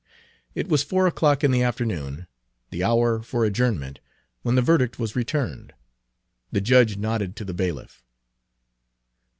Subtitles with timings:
[0.55, 2.25] It was four o'clock in the afternoon,
[2.71, 3.99] the hour for adjournment,
[4.41, 5.73] when the verdict was returned.
[6.51, 8.03] The judge nodded to the bailiff.